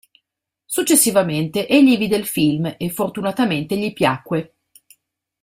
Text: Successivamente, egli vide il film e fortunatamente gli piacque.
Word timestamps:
Successivamente, 0.65 1.67
egli 1.67 1.95
vide 1.95 2.15
il 2.15 2.25
film 2.25 2.75
e 2.75 2.89
fortunatamente 2.89 3.77
gli 3.77 3.93
piacque. 3.93 4.55